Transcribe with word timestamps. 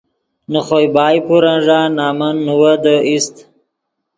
نے 0.51 0.59
خوئے 0.67 0.87
بائے 0.95 1.19
پورن 1.27 1.57
ݱا 1.65 1.79
نمن 1.97 2.35
نیویدے 2.45 2.95
اِیست 3.07 3.35